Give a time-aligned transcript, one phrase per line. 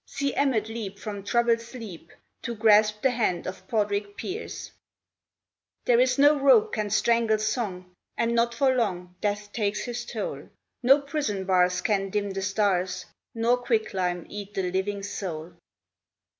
[0.07, 2.11] See Emmet leap from troubled sleep
[2.41, 4.71] To grasp the hand of Padraic Pearse!
[5.85, 10.49] There is no rope can strangle song And not for long death takes his toll.
[10.81, 15.53] No prison bars can dim the stars Nor quicklime eat the living soul.